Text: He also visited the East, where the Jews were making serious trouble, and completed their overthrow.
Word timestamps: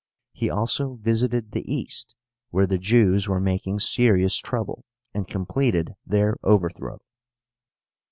He 0.31 0.49
also 0.49 0.95
visited 0.95 1.51
the 1.51 1.61
East, 1.71 2.15
where 2.49 2.65
the 2.65 2.79
Jews 2.79 3.29
were 3.29 3.39
making 3.39 3.77
serious 3.81 4.37
trouble, 4.39 4.83
and 5.13 5.27
completed 5.27 5.93
their 6.07 6.37
overthrow. 6.41 7.01